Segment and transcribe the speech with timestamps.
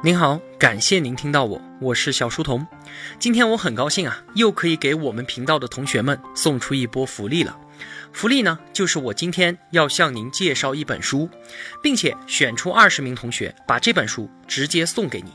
[0.00, 2.64] 您好，感谢您听到我，我是小书童。
[3.18, 7.58] 今天我很高兴啊，又可以给我们频道的同学们送出一波福利了。
[8.12, 11.28] 福利呢，就是我今天要向您介绍一本书，
[11.82, 15.32] 并且选出二十名同学，把这本书直接送给你。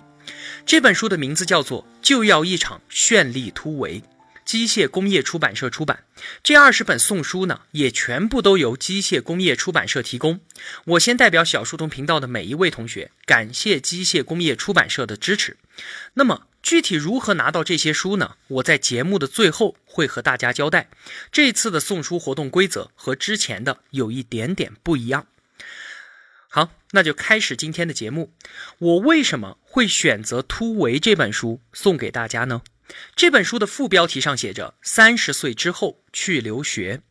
[0.66, 4.00] 这本书的名字叫做《就要一场绚丽突围》。
[4.46, 6.04] 机械工业出版社出版
[6.44, 10.40] 这二十本送书呢，也全部都由机械工业出版社提供。
[10.86, 15.58] 我先代表小书童频道的每一位同学，感谢机械工业出版社的支持。
[16.14, 18.36] 那么具体如何拿到这些书呢？
[18.48, 20.90] 我在节目的最后会和大家交代。
[21.32, 25.28] 这次的送书活动规则和之前的有一点点不一样。
[26.50, 28.32] 好，那就开始今天的节目。
[28.78, 32.62] 我为什么会选择《突围》这本书送给大家呢？
[33.16, 37.02] 这本书的副标题上写着“三十岁之后去留学”，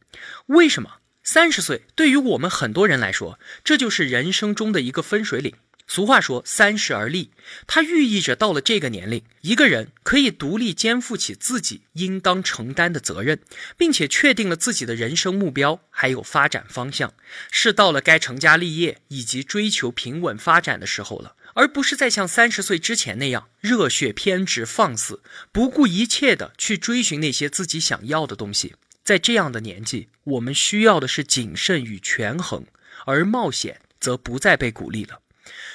[0.47, 0.99] 为什么？
[1.25, 5.55] 三十岁对于我们很多人来说，这就是人生中的一个分水岭。
[5.87, 7.33] 俗话说“三十而立”，
[7.67, 13.41] 它寓意着到了这个年龄，一个人可以独立肩负起自己应当承担的责任，
[13.77, 17.13] 并且确定了自己的人生目标还有发展方向，
[17.51, 21.37] 是到了该成家立业以及追求平稳发展的时候了。
[21.55, 28.75] 而不是再像三十岁之前那样热血偏执放肆，不顾一切的去追寻那些自己想要的东西。
[29.05, 32.65] 在这样的年纪，我们需要的是谨慎与权衡，
[33.05, 35.21] 而冒险则不再被鼓励了。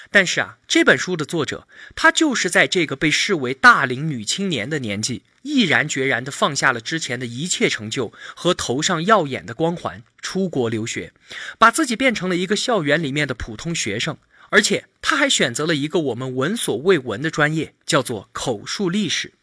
[0.10, 11.12] 但是啊，这本书的作者，他就是在这个被视为大龄女青年的年纪，毅然决然地放下了之前的一切成就和头上耀眼的光环，出国留学，
[11.58, 14.18] 把自己变成了一个校园里面的普通学生。
[14.50, 19.34] 而且他还选择了一个我们闻所未闻的专业，叫做口述历史。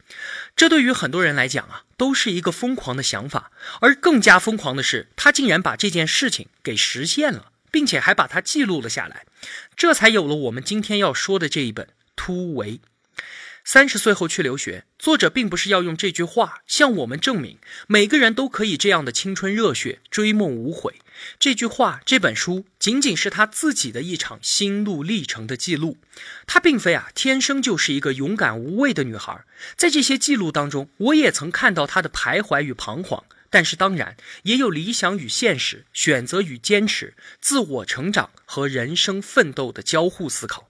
[0.55, 3.51] 这对于很多人来讲啊，都是一个疯狂的想法。
[3.81, 9.27] 而更加疯狂的是，他竟然把这件事情给实现了，并且还把它记录了下来。
[9.75, 12.79] 这才有了我们今天要说的这一本《突围》。
[13.67, 21.01] 三十岁后去留学，作者并不是要用这句话向我们证明每个人都可以这样的青春热血、追梦无悔。
[21.39, 25.97] 这句话，这本书仅仅是他自己的一场心路历程的记录。
[26.47, 29.45] 她并非啊天生就是一个勇敢无畏的女孩，
[29.77, 33.25] 在这些记录当中，我也曾看到她的徘徊与彷徨。
[33.49, 40.69] 但是当然，也有理想与现实、选择与坚持、自我成长和人生奋斗的交互思考。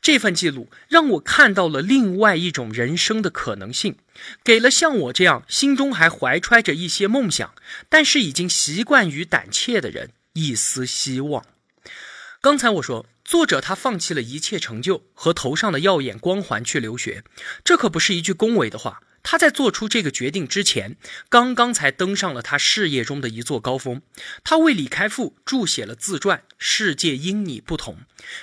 [0.00, 3.96] 这份记录让我看到了另外一种人生的可能性，
[4.44, 7.54] 给了像我这样心中还怀揣着一些梦想，
[7.88, 11.44] 但是已经习惯于胆怯的人一丝希望。
[12.40, 17.24] 刚才我说，作者他放弃了一切成就和头上的耀眼光环去留学，
[17.64, 19.00] 这可不是一句恭维的话。
[19.28, 20.96] 他在做出这个决定之前，
[21.28, 24.00] 刚刚才登上了他事业中的一座高峰。
[24.44, 27.94] 他为李开复注写了自传《世界因你不同》，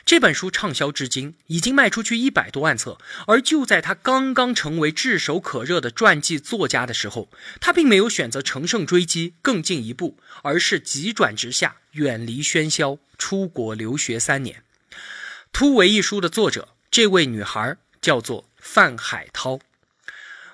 [0.05, 2.97] 这本书畅销至今，已经卖出去一百多万册。
[3.27, 7.29] 而就在他刚刚成为炙手可热的传记作家的时候，
[7.61, 14.63] 他并没有选择乘胜追击，更进一步，而是急转直下，远离喧嚣，出国留学三年。
[15.53, 19.61] 《突围》一书的作者，这位女孩叫做范海涛。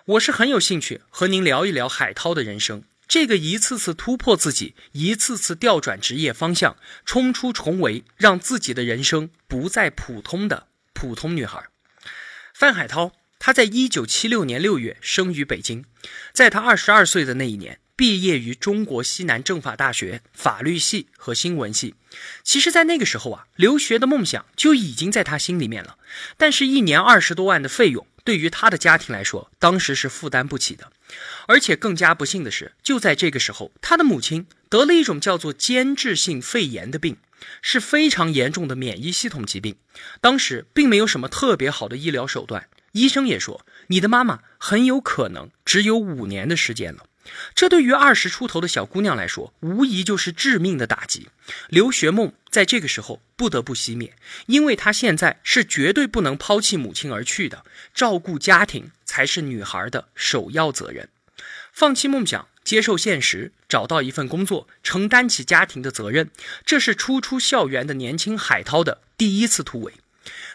[0.09, 11.63] 我是很有兴趣和您聊一聊海涛的人生，这个一次次突破自己，一次次调转职业方向，冲出重围，让自己的人生不再普通的普通女孩。
[12.55, 15.85] 范海涛，她在一九七六年六月生于北京，
[16.33, 21.93] 在她二十二岁的那一年，毕业于中国西南政法大学法律系和新闻系。
[22.43, 25.99] 其实，在那个时候啊，留学的梦想就已经在她心里面了，
[26.35, 28.07] 但是，一年二十多万的费用。
[28.23, 30.91] 对于他的家庭来说，当时是负担不起的，
[31.47, 37.17] 而且更加不幸的是，就在这个时候，他的母亲得了一种叫做间质性肺炎的病，
[37.61, 39.75] 是非常严重的免疫系统疾病。
[40.21, 47.05] 当时并没有什么特别好的医疗手段，医生也说，你的妈妈很有可能只有五年的时间了。
[47.55, 51.29] 这对于二十出头的小姑娘来说，无疑就是致命的打击。
[51.67, 54.13] 留学梦在这个时候不得不熄灭，
[54.45, 61.09] 因为她现在是绝对不能抛弃母亲而去的，照顾家庭才是女孩的首要责任。
[61.71, 66.29] 放弃梦想，接受现实，找到一份工作，承担起家庭的责任，
[66.65, 69.93] 这是初出校园的年轻海涛的第一次突围。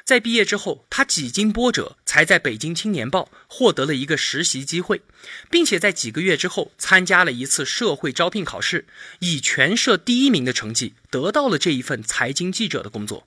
[0.04, 1.96] 在毕业之后，他几经波折。
[2.14, 5.02] 才在北京青年报获得了一个实习机会，
[5.50, 8.86] 并且在几个月之后参加了一次社会招聘考试，
[9.18, 13.26] 以全社第一名的成绩得到了这一份财经记者的工作。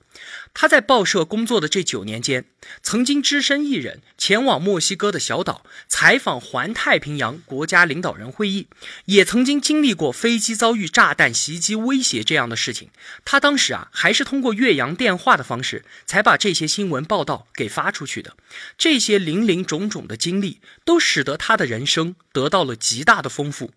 [0.54, 2.46] 他在报社工作的这九年间，
[2.82, 8.68] 曾经只身一人前往墨西哥的小岛采访环太平洋国家领导人会议，
[9.04, 12.88] 也曾经经历过飞机遭遇炸弹袭击威胁这样的事情。
[13.26, 18.34] 他当时啊，还是通过越洋电话的方式才把这些新闻报道给发出去的。
[18.78, 23.72] 这些林林种种的经历，都使得他的人生得到了极大的丰富。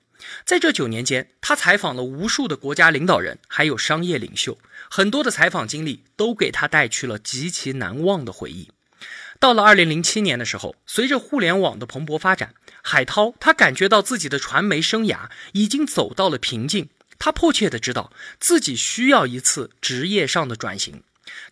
[0.45, 4.59] 在这九年间，他采访了无数的国家领导人，还有商业领袖。
[4.91, 8.69] 很多的采访经历都给他带去了极其难忘的回忆。
[9.39, 12.53] 到了二零零七年的时候，随着互联网的蓬勃发展，
[12.83, 16.89] 海涛他感觉到自己的传媒生涯已经走到了瓶颈。
[17.17, 21.01] 他迫切的知道自己需要一次职业上的转型，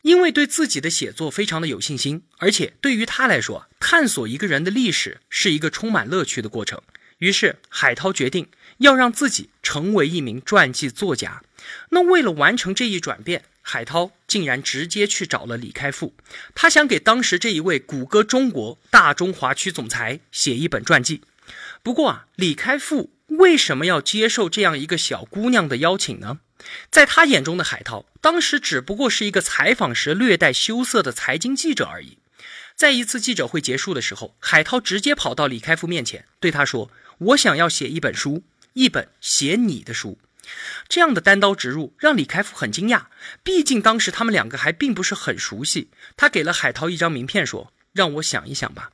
[0.01, 6.81] 因为对自己的写作非常的有信心，而且对于他来说，探索一个人的历史是一个充满乐趣的过程。
[7.17, 8.47] 于是，海涛决定
[8.77, 11.43] 要让自己成为一名传记作家。
[11.89, 16.13] 那为了完成这一转变，海涛竟然直接去找了李开复，
[16.55, 21.21] 他想给当时这一位谷歌中国大中华区总裁写一本传记。
[21.83, 26.39] 不过啊，李开复为什么要接受这样一个小姑娘的邀请呢？
[26.91, 32.17] 在他眼中的海涛，当时只不过是一个采访时略带羞涩的财经记者而已。
[32.75, 36.89] 在一次记者会结束的时候，海涛直接跑到李开复面前，对他说
[37.19, 40.17] ：“我想要写一本书，一本写你的书。”
[40.87, 43.03] 这样的单刀直入让李开复很惊讶，
[43.43, 45.91] 毕竟当时他们两个还并不是很熟悉。
[46.17, 48.91] 他给了海涛一张名片，说：“让我想一想吧。”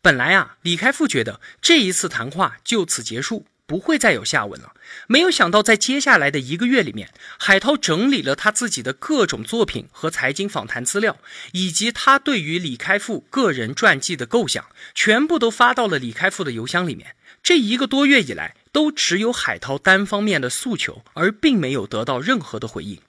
[0.00, 4.72] 本来啊，李开复觉得这一次谈话就此结束，不会再有下文了。
[5.08, 11.18] 没有想到，在接下来的一个月里面，海涛整理了他自己的各种作品和财经访谈资料，
[11.52, 14.64] 以及他对于李开复个人传记的构想，
[14.94, 17.16] 全部都发到了李开复的邮箱里面。
[17.42, 23.00] 这一个多月以来，都只有海涛单方面的诉求，而并没有得到任何的回应。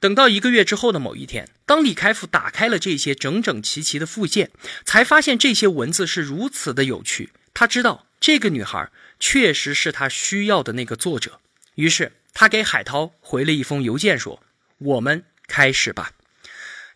[0.00, 4.50] 等到一个月之后的某一天，当李开复打开了这些整整齐齐的附件，
[4.84, 7.30] 才发现这些文字是如此的有趣。
[7.52, 8.88] 他知道这个女孩
[9.20, 11.40] 确实是他需要的那个作者，
[11.74, 14.42] 于是他给海涛回了一封邮件，说
[14.78, 16.12] ：“我们开始吧。”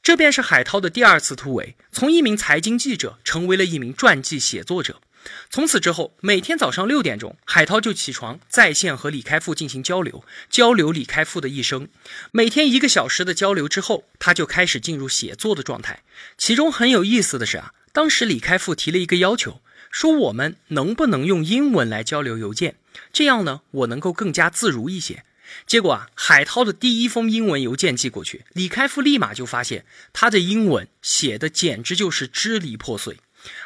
[0.03, 5.01] 这便是海涛的第二次突围，从一名财经记者成为了一名传记写作者。
[5.49, 11.87] 从此之后，每天早上六点钟，海涛就起床，在线和李开复进行交流，交流李开复的一生。
[12.33, 16.03] 每天一个小时的交流之后，他就开始进入写作的状态。
[16.37, 19.61] 其中很有意思的是啊，当时李开复提了一个要求，
[19.93, 22.75] 说我们能不能用英文来交流邮件？
[23.13, 25.25] 这样呢，我能够更加自如一些。
[25.67, 29.85] 结果啊，海涛的第一封英文邮件寄过去，李开复立马就发现
[30.15, 33.19] 他的英文写的简直就是支离破碎。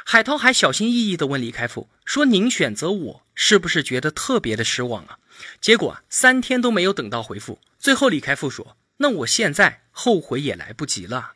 [0.04, 5.18] 海涛还小心翼翼地问李开复说：“您选择我，是不是觉得特别的失望啊？”
[5.60, 7.60] 结果啊，三天都没有等到回复。
[7.78, 11.34] 最后，李开复说：“那我现在后悔也来不及了。”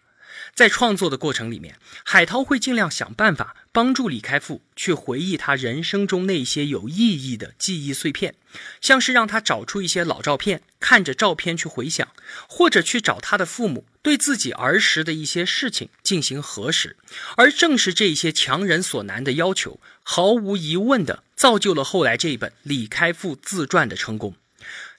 [0.60, 8.34] 在创作的过程里面，海涛会尽量想办法帮助李开复去回忆他人生中那些有意义的记忆碎片，
[8.78, 12.06] 像是让他找出一些老照片，看着照片去回想，
[12.46, 16.94] 或者去找他的父母，对自己儿时的一些事情进行核实。
[17.38, 24.34] 而正是这些强人所难的要求，毫无疑问的造就了后来这一本李开复自传的成功。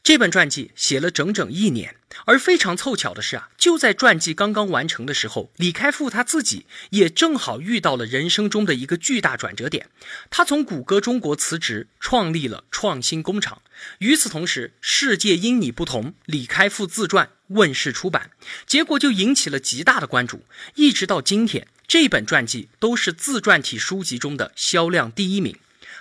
[0.04, 1.96] 这本传记写了整整一年，
[2.26, 9.90] 而非常凑巧的是啊，就在传记刚刚完成的时候，李开复他自己也正好遇到了人生中的一个巨大转折点。
[10.32, 13.62] 他从谷歌中国辞职，创立了创新工厂。
[14.00, 18.32] 与此同时，《世界因你不同：李开复自传》问世出版，
[18.66, 20.44] 结果就引起了极大的关注。
[20.76, 25.56] 一直到今天，这本传记都是自传体书籍中的销量第一名。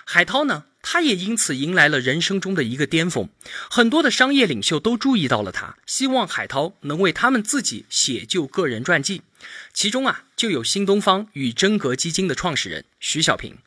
[0.07, 0.64] 海涛呢？
[0.82, 3.28] 他也因此迎来了人生中的一个巅峰，
[3.70, 9.22] 很多的商业领袖都注意到了他，希望海涛能为他们自己写就个人传记。
[9.72, 13.58] 其中啊，就有新东方与真格基金的创始人徐小平。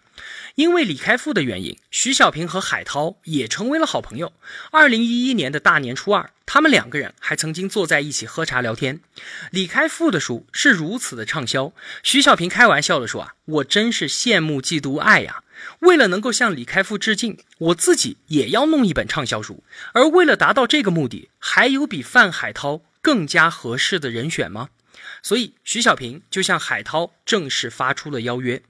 [0.55, 4.31] 因为李开复的原因，徐小平和海涛也成为了好朋友。
[4.71, 8.99] 二零一一年的大年初二，他们两个人还曾经坐在一起喝茶聊天。
[9.49, 15.42] 李开复的书是如此的畅销，徐小平开玩笑的说：“啊，我真是羡慕嫉妒爱呀。”
[15.79, 19.63] 为了能够向李开复致敬，我自己也要弄一本畅销书。
[19.93, 24.69] 而为了达到这个目的，还有比范海涛更加合适的人选吗？
[25.21, 28.61] 所以徐小平就向海涛正式发出了邀约。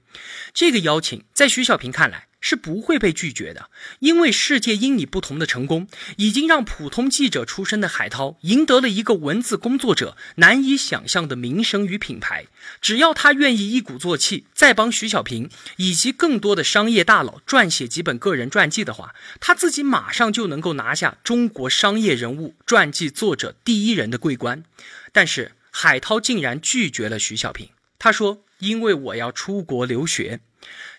[0.52, 2.28] 这个邀请在徐小平看来。
[2.46, 3.70] 是不会被拒绝的，
[4.00, 12.44] 因为世界因你不同的成功，已经让普通记者出身的海涛赢得了一个文字工作者难以想象的名声与品牌。
[12.82, 15.48] 只要他愿意一鼓作气，再帮徐小平
[15.78, 24.64] 以及更多的商业大佬撰写几本个人传记的话，他自己马上就能够拿下中国商业人物传记作者第一人的桂冠。
[25.12, 30.40] 但是海涛竟然拒绝了徐小平，他说：“因为我要出国留学。”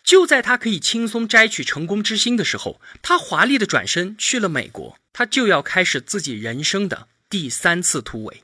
[0.03, 8.43] 就在他可以轻松摘取成功之星的时候，他华丽的转身去了美国，他就要开始自己人生的第三次突围。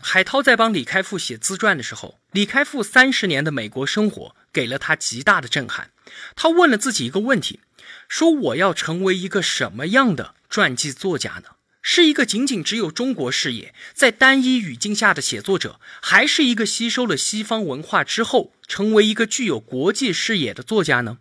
[0.00, 5.90] 海涛在帮李开复写自传的时候，李开复三十年的美国生活给了他极大的震撼。
[6.36, 7.60] 他问了自己一个问题：
[8.08, 11.53] 说我要成为一个什么样的传记作家呢？
[11.86, 21.18] 是一个仅仅只有中国视野，在单一语境下的写作者，还是一个吸收了西方文化之后，成为一个具有国际视野的作家呢？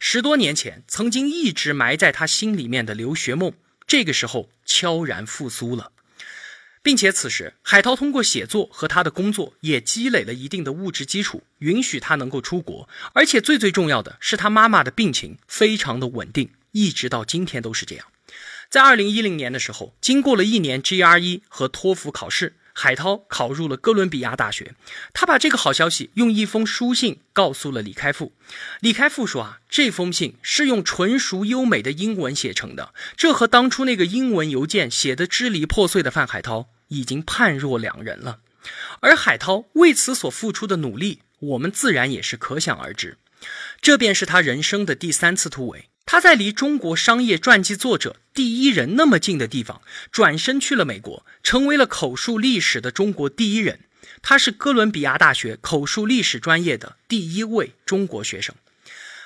[0.00, 3.52] 十多年前，曾经一直埋在他心里面的留学梦，
[3.86, 5.92] 这个时候悄然复苏了，
[6.82, 18.06] 并且此时，海涛通过写作和他的工作，也积累了一定的物质基础，允许他能够出国，而且最最重要的是，他妈妈的病情非常的稳定，一直到今天都是这样。
[18.76, 24.74] 在二零一零年的时候，经过了一年 GRE 和托福考试，海涛考入了哥伦比亚大学。
[25.14, 28.34] 他把这个好消息用一封书信告诉了李开复。
[28.80, 38.40] 李开复说：“啊，这封信是用纯熟优美的英文写成的，这和当初那个英文邮件写的支离破碎的范海涛已经判若两人了。”
[39.00, 43.16] 而海涛为此所付出的努力，我们自然也是可想而知。
[43.80, 45.88] 这便是他人生的第三次突围。
[46.04, 53.80] 他在离中国商业传记作者第一人那么近的地方，转身去了美国，成为了口述历史的中国第一人。
[54.22, 58.54] 他是哥伦比亚大学口述历史专业的第一位中国学生。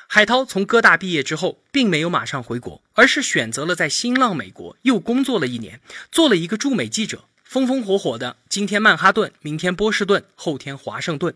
[0.07, 5.81] 海涛从哥大毕业之后，并没有马上回国，而是选择了在新浪美国又工作了一年，
[6.11, 8.37] 做了一个驻美记者，风风火火的。
[8.49, 11.35] 今天曼哈顿，明天波士顿，后天华盛顿。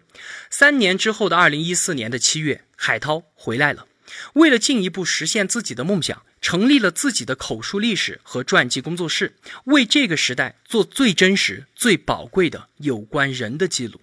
[0.49, 3.88] 三年之后的二零一四年的七月，海涛回来了。
[4.35, 14.00] 为了进一步实现自己的梦想，成立了自己的口述历史和传记工作室，为这个时代做最真实、最宝贵的有关人的记录。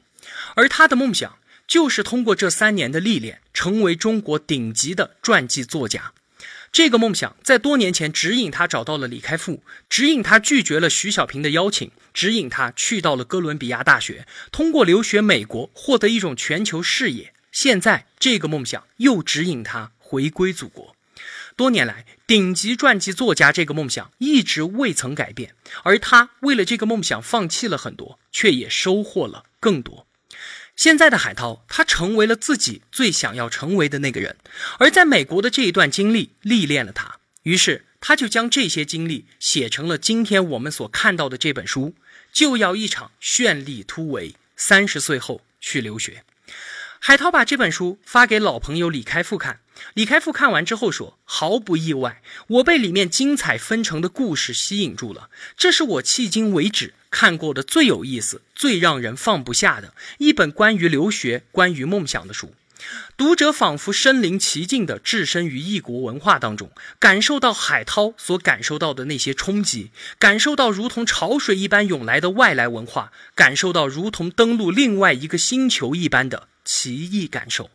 [0.55, 6.11] 而他的梦想就是通过这三年的历练，成为中国顶级的传记作家。
[6.71, 17.33] 这个梦想在多年前指引他找到了李开复，指引他拒绝了徐小平的邀请，指引他去到了哥伦比亚大学，通过留学美国获得一种全球视野。
[17.51, 19.91] 现在这个梦想又指引他。
[20.11, 20.93] 回归祖国，
[21.55, 30.05] 多年来，顶级传记作家这个梦想一直未曾改变，而他为了这个梦想放弃了很多，却也收获了更多。
[30.81, 34.35] 现在的海涛，他成为了自己最想要成为的那个人，
[34.79, 41.93] 而在美国的这一段经历历练了他，于是他就将这些经历写成了今天我们所看到的这本书，
[42.33, 46.23] 就要一场绚丽突围，三十岁后去留学。
[46.97, 49.59] 海涛把这本书发给老朋友李开复看。
[49.93, 55.29] 李开复看完之后说：“毫不意外，我被里面精彩纷呈的故事吸引住了。
[55.57, 62.53] 这是我迄今为止看过的最有意思、最让人放不下的一本关于留学、关于梦想的书。
[63.15, 77.69] 读者仿佛身临其境地置身于异国文化当中，感受到海涛所感受到的那些冲击，感受到如同潮水一般涌来的外来文化，感受到如同登陆另外一个星球一般的奇异感受。”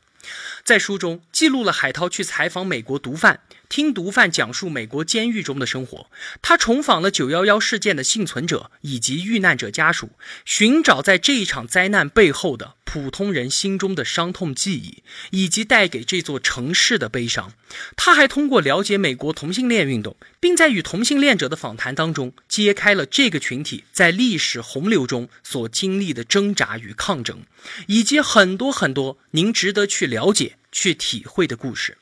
[0.66, 6.10] 在书中记录了海涛去采访美国毒贩，听毒贩讲述美国监狱中的生活。
[6.42, 10.10] 他重访了九幺幺事件的幸存者以及遇难者家属，
[10.44, 17.52] 寻找在这一场灾难背后的普通人心中的伤痛记忆，以及带给这座城市的悲伤。
[17.94, 27.44] 他还通过了解美国同性恋运动，并在与同性恋者的访谈当中，揭开了这个群体在历史洪流中所经历的挣扎与抗争，
[27.86, 30.55] 以及很多很多您值得去了解。
[30.70, 31.98] 去体会的故事。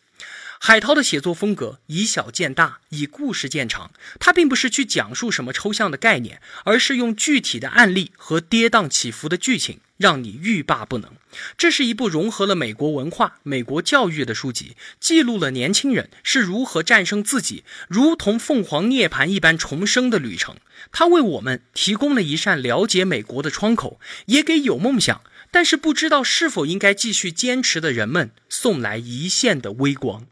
[0.61, 3.91] 海涛的写作风格以小见大，以故事见长。
[4.19, 11.11] 他并不是去讲述什么抽象的概念，而是用具体的案例和跌宕起伏的剧情，让你欲罢不能。
[11.59, 20.57] 这是一部融合了美国文化、美国教育的书籍，记录了年轻人是如何战胜自己，如同凤凰涅槃一般重生的旅程。
[20.91, 25.21] 他为我们提供了一扇了解美国的窗口，也给有梦想。
[25.55, 30.27] 但是不知道是否应该继续坚持的人们送来一线的微光。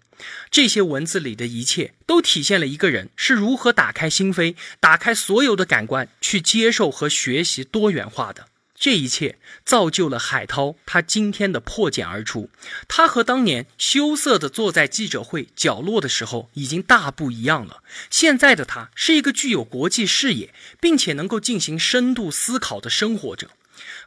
[0.51, 8.49] 这些文字里的一切都体现了一个人是如何打开心扉、打开所有的感官，去接受和学习多元化的。
[8.75, 12.51] 这一切造就了海涛他今天的破茧而出。
[12.89, 17.85] 他和当年羞涩的坐在记者会角落的时候已经大不一样了。
[18.11, 23.51] 现在的他是一个具有国际视野，并且能够进行深度思考的生活者。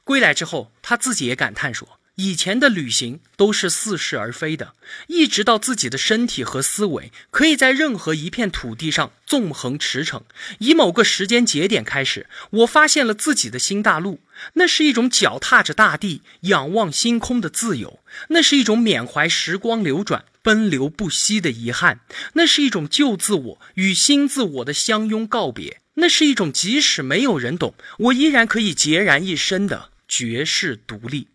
[0.06, 2.00] 归来之后，他自己也感叹说。
[2.18, 4.74] 以前的旅行都是似是而非的，
[5.08, 10.22] 一直到自己的身体和思维可以在任何一片土地上纵横驰骋。
[10.60, 14.22] 以某个时间节点开始，我发现了自己的新大陆，
[14.54, 21.98] 那是一种脚踏着大地、仰望星空的自由；那是一种缅怀时光流转、奔流不息的遗憾；
[22.36, 31.28] 那是一种旧自我与新自我的相拥告别；那是一种即使没有人懂，我依然可以孑然一身的绝世独立。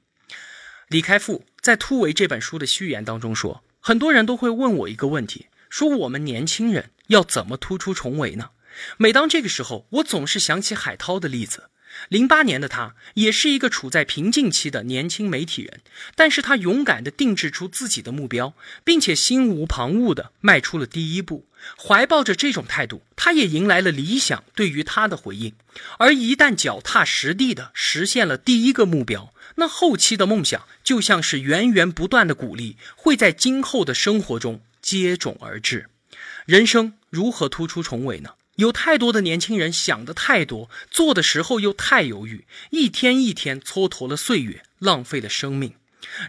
[0.89, 8.51] 李开复在《突围》这本书的序言当中说：“很多人都会问我一个问题，说我们年轻人要怎么突出重围呢？”
[8.97, 11.71] 每当这个时候，我总是想起海涛的例子。
[12.09, 15.81] 零八年的他也是一个处在瓶颈期的年轻媒体人，
[16.15, 18.55] 但是他勇敢地定制出自己的目标，
[18.85, 21.47] 并且心无旁骛地迈出了第一步。
[21.77, 25.53] 怀抱着这种态度，他也迎来了理想对于他的回应。
[25.99, 35.91] 而一旦脚踏实地地实现了第一个目标，那后期的梦想就像是源源不断的鼓励，会在今后的生活中接踵而至。
[36.47, 38.31] 人生如何突出重围呢？
[38.61, 45.75] 有太多的年轻人想的太多，做的时候又太犹豫，一天一天蹉跎了岁月，浪费了生命。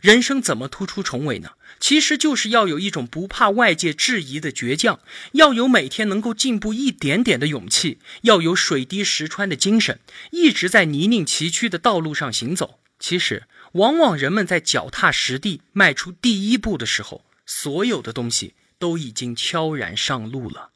[0.02, 1.52] 人生怎么突出重围呢？
[1.80, 5.02] 其实就是要有一种不怕外界质疑的倔强，
[5.34, 10.00] 要有每天能够进步一点点的勇气，要有水滴石穿的精神，
[10.32, 12.80] 一直在泥泞崎岖的道路上行走。
[12.98, 20.70] 其实，往往人们在脚踏实地迈出第一步的时候，所有的东西都已经悄然上路了。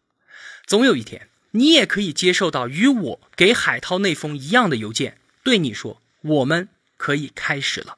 [0.66, 7.98] 总有一天，你也可以接受到与我给海涛那封一样的邮件，对你说：“我们可以开始了。”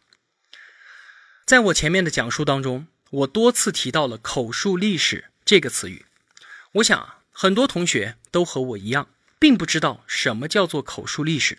[1.45, 6.05] 在我前面的讲述当中，我多次提到了“口述历史”这个词语。
[6.73, 9.09] 我想啊，很多同学都和我一样，
[9.39, 11.57] 并不知道什么叫做口述历史。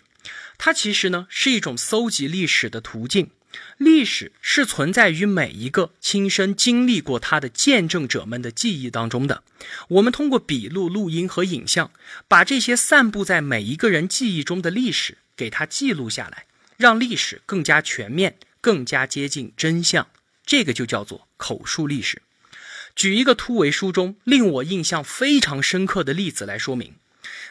[0.57, 3.31] 它其实呢是一种搜集历史的途径，
[3.77, 9.43] 历史是存在于每一个亲身经历过它的见证者们的记忆当中的。
[9.87, 11.91] 我们通过笔录、录音和影像，
[12.27, 16.45] 把这些散布在每一个人记忆中的历史给它记录下来，
[16.77, 20.07] 让历史更加全面、更加接近真相。
[20.45, 22.21] 这个就叫做口述历史。
[22.95, 26.93] 举一个突围书中令我印象非常深刻的例子来说明。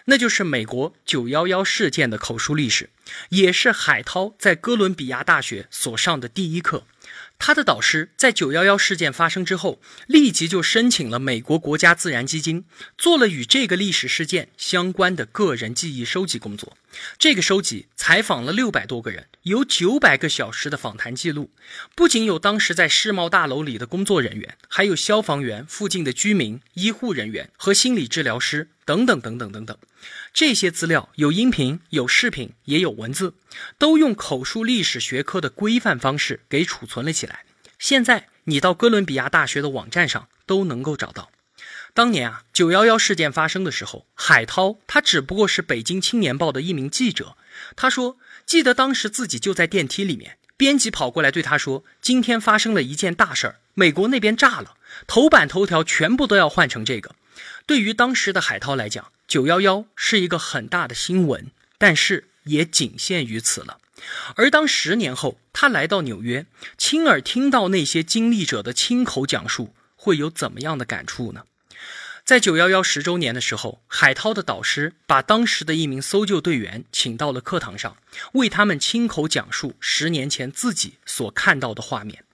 [0.07, 2.91] 那就是美国九幺幺事件的口述历史，
[3.31, 6.85] 也是海涛在哥伦比亚大学所上的第一课。
[7.39, 12.65] 他的导师在九幺幺事件发生之后，立即就申请了美国国家自然基金，
[12.99, 16.77] 做了与这个历史事件相关的个人记忆收集工作。
[17.19, 21.51] 这个收集采访了六百多个人，有九百个小时的访谈记录，
[21.95, 28.69] 不仅有当时在世贸大楼里的工作人员，还有消防员、附近的居民、医护人员和心理治疗师。
[28.89, 29.77] 等等等等等等，
[30.33, 33.35] 这些资料有音频、有视频，也有文字，
[33.79, 37.45] 都用口述历史学科的规范方式给储存了起来。
[37.79, 41.31] 现在你到哥伦比亚大学的网站上都能够找到。
[41.95, 47.37] 当年啊，九幺幺事件发生的时候，海涛他只不过是北京青年报的一名记者。
[47.75, 54.77] 他说，记得当时自己就在电梯里面，编辑跑过来对他说：“今天发生了一件大事儿，美国那边炸了，
[55.09, 57.17] 头版头条全部都要换成这个。”
[57.67, 63.79] 对于当时的海涛来讲，九幺幺是一个很大的新闻，但是也仅限于此了。
[64.37, 66.47] 而当十年后他来到纽约，
[66.79, 71.43] 亲耳听到那些经历者的亲口讲述，会有怎么样的感触呢？
[72.25, 77.99] 在九幺幺十周年的时候，海涛的导师把当时的一名搜救队员请到了课堂上，
[78.33, 82.25] 为他们亲口讲述十年前自己所看到的画面。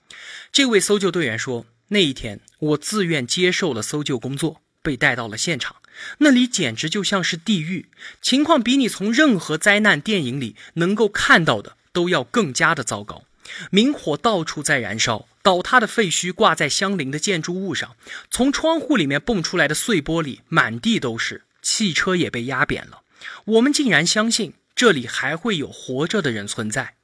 [0.53, 5.77] 这位搜救队员说：“那一天，我自愿接受了搜救工作。”被带到了现场，
[6.19, 7.87] 那里简直就像是地狱，
[8.21, 13.23] 情况比你从任何灾难电影里能够看到的都要更加的糟糕。
[13.69, 17.95] 明火到处在燃烧，倒塌的废墟挂在相邻的建筑物上，
[18.31, 23.01] 从窗户里面蹦出来的碎玻璃满地都是，汽车也被压扁了。
[23.45, 26.95] 我们竟然相信这里还会有活着的人存在，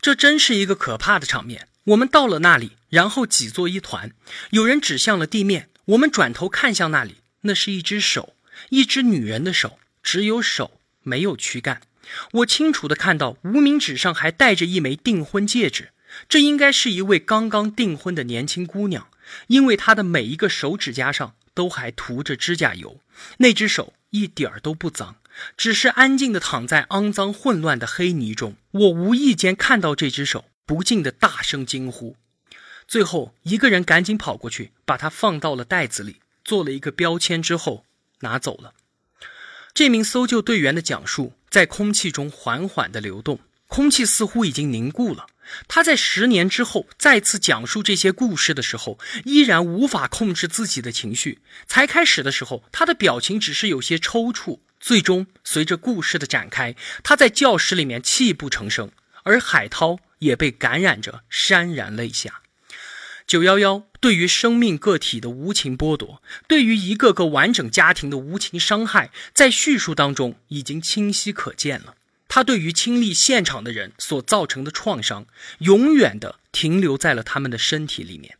[0.00, 1.68] 这真是一个可怕的场面。
[1.84, 4.12] 我们到了那里，然后挤作一团，
[4.50, 7.16] 有人指向了地面，我们转头看向那里。
[7.42, 8.34] 那是一只手，
[8.70, 11.82] 一只女人的手，只有手，没有躯干。
[12.32, 15.90] 我清楚的看到无名指上还戴着一枚订婚戒指，
[16.28, 19.08] 这应该是一位刚刚订婚的年轻姑娘，
[19.46, 23.00] 因为她的每一个手指甲上都还涂着指甲油。
[23.38, 25.16] 那只手一点儿都不脏，
[25.56, 28.56] 只是安静地躺在肮脏混乱的黑泥中。
[28.72, 32.16] 我无意间看到这只手，不禁的大声惊呼。
[32.88, 37.84] 最后，一个人赶紧跑过去，把它放到了袋子里，做了一个标签之后
[38.20, 38.74] 拿走了。
[39.74, 45.26] 这名搜救队员的讲述在空气中缓缓地流动，空气似乎已经凝固了。
[45.66, 51.40] 他在十年之后再次讲述这些故事的时候，依然无法控制自己的情绪。
[51.66, 54.60] 才开始的时候，他的表情只是有些抽搐。
[54.78, 58.90] 最终，随着故事的展开，他在教室里面泣不成声，
[59.24, 62.42] 而海涛也被感染着潸然泪下。
[63.32, 71.94] 九幺幺对于生命个体的无情剥夺，对于一个个完整家庭的无情伤害，在叙述当中已经清晰可见了。
[72.28, 75.24] 他对于亲历现场的人所造成的创伤，
[75.60, 78.36] 永远的停留在了他们的身体里面。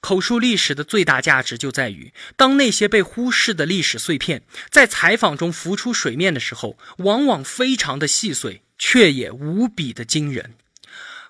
[0.00, 10.54] 口述历史的最大价值就在于，当那些被忽视的历史碎片在采访中浮出水面的时候，往往非常的细碎，却也无比的惊人。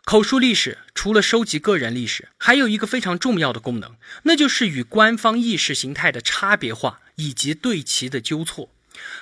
[0.05, 8.69] 口述历史除了收集个人历史，还有一个非常重要的功能，那就是与官方意识形态的差别化以及对其的纠错。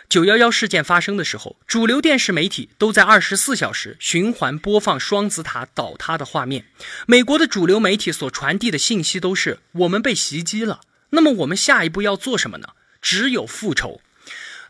[0.08, 6.64] 九幺幺事件发生的时候，主流电视媒体都在二十四小时循环播放双子塔倒塌的画面。
[7.06, 10.80] 美国的主流媒体所传递的信息都是我们被袭击了。
[11.10, 12.70] 那么我们下一步要做什么呢？
[13.02, 14.00] 只有复仇。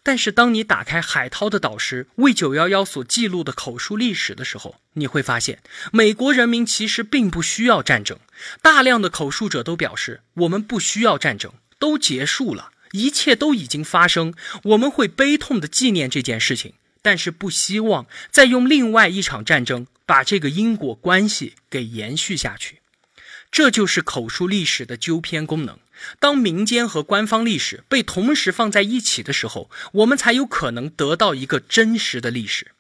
[0.02, 5.60] 但是当你打开海涛的导师为九幺幺所记录的口述历史的时候，你会发现，
[5.92, 8.18] 美国人民其实并不需要战争。
[8.62, 12.72] 大量的口述者都表示，我们不需要战争，都结束了。
[12.92, 14.34] 一切都已经发生，
[14.64, 22.80] 我们会悲痛的纪念这件事情，但是不希望再用另外一场战争把这个因果关系给延续下去。
[23.52, 25.78] 这就是口述历史的纠偏功能。
[26.18, 32.72] 当民间和官方历史被同时放在一起的时候，我们才有可能得到一个真实的历史。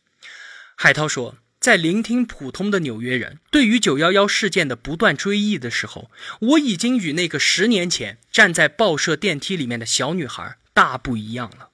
[0.76, 1.36] 海涛说。
[1.60, 11.68] 在聆听普通的纽约人对于九幺幺事件的不断追忆的时候，我已经与那个十年前站在报社电梯里面的小女孩大不一样了。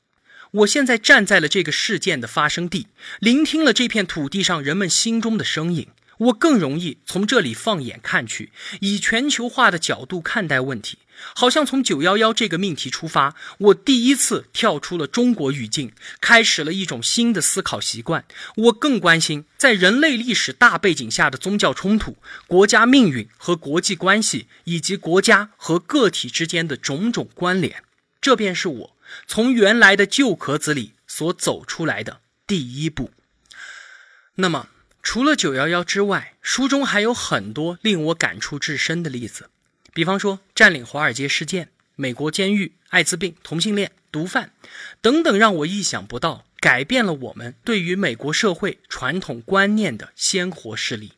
[0.50, 2.88] 我现在站在了这个事件的发生地，
[3.20, 5.86] 聆听了这片土地上人们心中的声音。
[6.18, 10.98] 我更容易从这里放眼看去，以全球化的角度看待问题，
[11.34, 18.24] 好像从九幺幺这个命题出发，我第一次跳出了中国语境，开始了一种新的思考习惯。
[18.56, 27.82] 我更关心在人类历史大背景下的宗教冲突、国家命运和国际关系，以及国家和个体之间的种种关联。
[28.20, 33.10] 这便是我从原来的旧壳子里所走出来的第一步。
[34.36, 34.68] 那么。
[35.08, 39.50] 除了九幺幺之外，书中还有很多令我感触至深的例子，
[39.96, 44.52] 比方说占领华尔街事件、美国监狱、艾滋病、同性恋、毒贩
[45.00, 51.14] 等等，让我意想不到改变了我们对于美国社会传统观念的鲜活事例。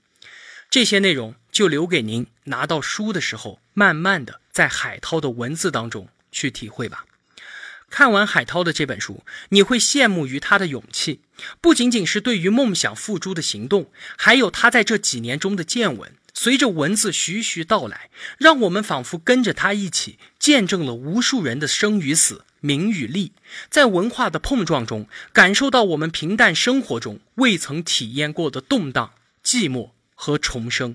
[0.71, 7.05] 这些内容就留给您拿到书的时候，慢慢的在海涛的文字当中去体会吧。
[7.91, 11.23] 看完海涛的这本书，你会羡慕于他的勇气，
[11.61, 16.15] 不仅仅是对于梦想付诸的行动，还有他在这几年中的见闻。
[16.41, 23.33] 随着文字徐徐道来，让我们仿佛跟着他一起见证了无数人的生与死、名与利，
[23.69, 30.95] 在文化的碰撞中，感受到我们平淡生活中未曾体验过的动荡、寂寞和重生。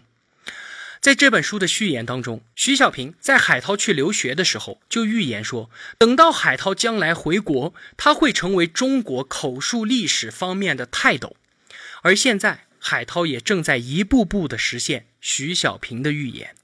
[1.02, 11.36] 在这本书的序言当中，徐小平在海涛去留学的时候就预言说，等到海涛将来回国，他会成为中国口述历史方面的泰斗。
[12.02, 16.56] 而现在，海涛也正在一步步的实现徐小平的预言。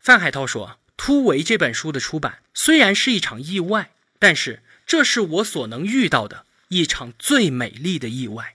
[0.00, 8.54] 范海涛说：“突围这本书的出版虽然是一场意外，但是这是我所能遇到的一场最美丽的意外。”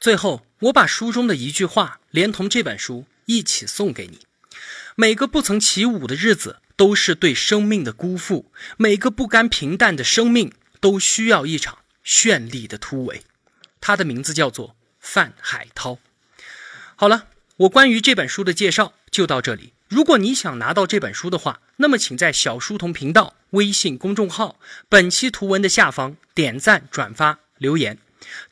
[0.00, 3.06] 最后，我把书中的一句话连同这本书。
[3.30, 4.20] 一起送给你。
[4.96, 13.20] 每个不曾起舞的日子都是对生命的辜负，每个不甘平淡的生命都需要一场绚丽的突围。
[13.82, 14.74] 它的名字叫做
[15.10, 15.98] 范海涛。
[16.94, 19.72] 好了，我关于这本书的介绍就到这里。
[19.88, 27.96] 如果你想拿到这本书的话，那么请在小书童频道微信公众号本期图文的下方点赞、转发、留言。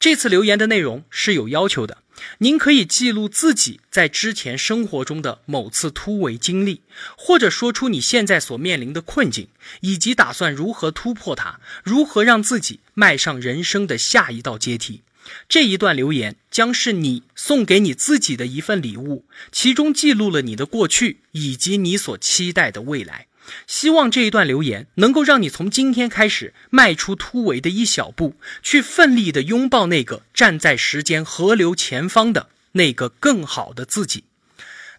[0.01, 1.99] 这次留言的内容是有要求的。
[2.39, 6.81] 您可以记录自己在之前生活中的某次突围经历，
[7.19, 9.49] 或者说出你现在所面临的困境，
[9.81, 15.03] 以及打算如何突破它，如何让自己迈上人生的下一道阶梯。
[15.49, 23.27] 这一段留言将是你送给你自己的一份礼物，其中记录了你的过去以及你所期待的未来。
[23.67, 34.25] 希望这一段留言能够让你从今天开始迈出突围的一小步，去奋力的拥抱那个站在时间河流前方的那个更好的自己。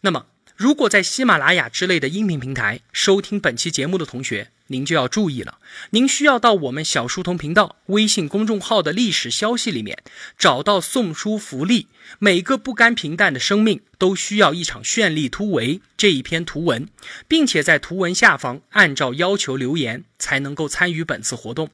[0.02, 5.60] 那么，如果在喜马拉雅之类的音频平台收听本期节目的同学，您就要注意了，
[5.92, 9.98] 您需要到我们小书童频道微信公众号的历史消息里面，
[10.38, 11.88] 找到送书福利。
[12.20, 16.88] 每个不甘平淡的生命都需要一场绚丽突围这一篇图文，
[17.28, 21.70] 并且在图文下方按照要求留言，才能够参与本次活动。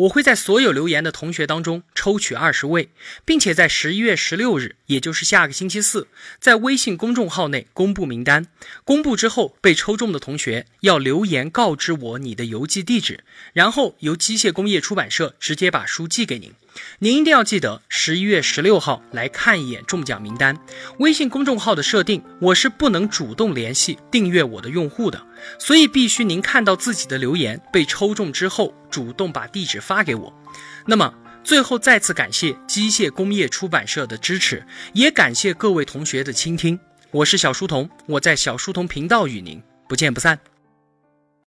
[0.00, 2.88] 我会在所有留言的同学当中抽取二十位，
[3.26, 6.08] 并且在十一月十六日，也就是下个星期四，
[6.38, 8.46] 在微信公众号内公布名单。
[8.84, 16.54] 公布之后，被抽中的同学要留言告知我你的邮寄地址，然后由机械工业出版社直接把书寄给您。
[16.98, 20.56] 您一定要记得十一月十六号来看一眼中奖名单。
[20.98, 25.26] 微信公众号的设定，我是不能主动联系订阅我的用户的，
[25.58, 30.32] 所以必须您看到自己的留言被抽中之后，主动把地址发给我。
[30.86, 36.78] 那么最后再次感谢机械工业出版社的支持，也感谢各位同学的倾听。
[37.10, 40.49] 我是小书童，我在小书童频道与您不见不散。